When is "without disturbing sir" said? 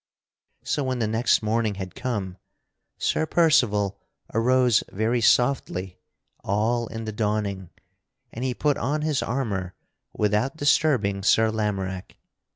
10.11-11.51